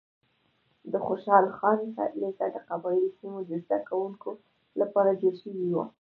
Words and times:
د 0.91 0.93
خوشحال 1.05 1.45
خان 1.57 1.79
لیسه 2.21 2.45
د 2.51 2.57
قبایلي 2.69 3.09
سیمو 3.19 3.39
د 3.49 3.51
زده 3.63 3.77
کوونکو 3.89 4.31
لپاره 4.79 5.17
جوړه 5.21 5.35
شوې 5.43 5.67
وه. 5.75 5.85